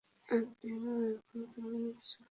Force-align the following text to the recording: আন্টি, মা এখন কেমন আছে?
আন্টি, 0.27 0.67
মা 0.81 0.93
এখন 1.09 1.39
কেমন 1.53 1.81
আছে? 1.91 2.15